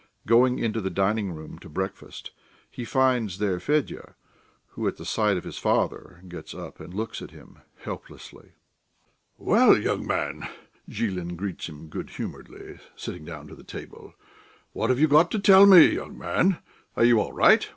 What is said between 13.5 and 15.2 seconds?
the table. "What have you